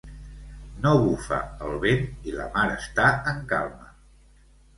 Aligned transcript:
No 0.85 0.93
bufa 1.03 1.37
el 1.65 1.77
vent 1.83 2.01
i 2.31 2.33
la 2.39 2.49
mar 2.57 2.65
està 2.79 3.07
en 3.35 3.45
calma. 3.53 3.95